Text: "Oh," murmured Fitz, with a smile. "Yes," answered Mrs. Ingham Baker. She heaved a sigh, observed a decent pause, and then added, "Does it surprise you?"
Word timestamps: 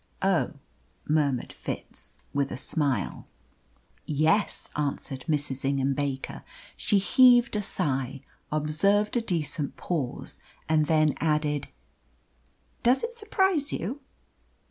"Oh," 0.23 0.53
murmured 1.07 1.53
Fitz, 1.53 2.17
with 2.33 2.51
a 2.51 2.57
smile. 2.57 3.27
"Yes," 4.07 4.67
answered 4.75 5.25
Mrs. 5.29 5.63
Ingham 5.63 5.93
Baker. 5.93 6.43
She 6.75 6.97
heaved 6.97 7.55
a 7.55 7.61
sigh, 7.61 8.21
observed 8.51 9.15
a 9.15 9.21
decent 9.21 9.77
pause, 9.77 10.39
and 10.67 10.87
then 10.87 11.13
added, 11.17 11.67
"Does 12.81 13.03
it 13.03 13.13
surprise 13.13 13.71
you?" 13.71 14.01